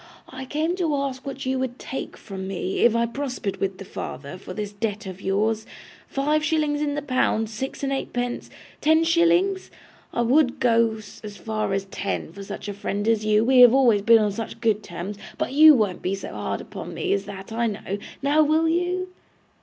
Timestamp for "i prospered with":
2.95-3.77